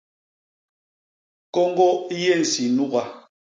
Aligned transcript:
Kôñgô 1.53 1.89
i 2.13 2.15
yé 2.23 2.33
nsi 2.41 2.63
nuga. 2.75 3.01